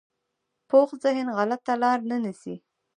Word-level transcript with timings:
پوخ 0.69 0.89
ذهن 1.03 1.27
غلطه 1.37 1.73
لاره 1.81 2.03
نه 2.09 2.17
نیسي 2.23 2.55